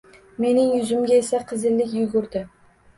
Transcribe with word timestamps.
Mening 0.45 0.71
yuzimga 0.77 1.19
esa 1.21 1.45
qizillik 1.53 1.97
yugurdi 2.03 2.47